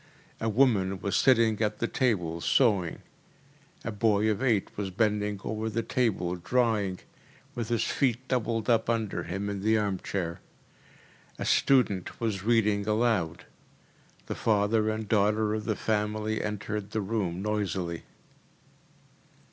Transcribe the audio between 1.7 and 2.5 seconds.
the table